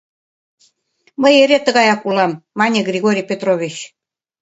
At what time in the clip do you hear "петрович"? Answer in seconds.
3.31-3.75